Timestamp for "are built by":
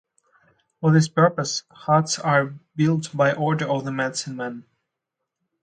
2.17-3.33